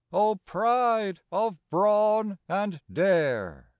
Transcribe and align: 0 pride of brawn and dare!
0 0.09 0.39
pride 0.47 1.19
of 1.31 1.59
brawn 1.69 2.39
and 2.49 2.81
dare! 2.91 3.69